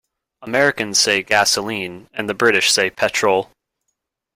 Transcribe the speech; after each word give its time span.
Americans 0.41 0.99
say 0.99 1.21
gasoline 1.21 2.09
and 2.11 2.27
the 2.27 2.33
British 2.33 2.71
say 2.71 2.89
petrol. 2.89 3.51